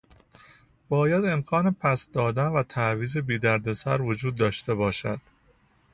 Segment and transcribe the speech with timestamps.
[0.89, 5.19] باید امکان پس دادن و تعویض بی دردسر وجود داشته باشد.